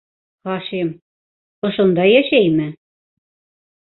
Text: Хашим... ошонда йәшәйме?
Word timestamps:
Хашим... 0.47 0.87
ошонда 1.69 2.05
йәшәйме? 2.13 2.67